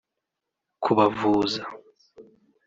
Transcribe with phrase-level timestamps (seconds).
[0.83, 1.61] kubavuza